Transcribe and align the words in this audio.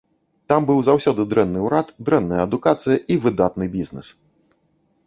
Там 0.51 0.61
быў 0.69 0.79
заўсёды 0.87 1.25
дрэнны 1.33 1.59
ўрад, 1.67 1.91
дрэнная 2.09 2.41
адукацыя 2.47 2.97
і 3.11 3.21
выдатны 3.29 3.65
бізнэс. 3.77 4.07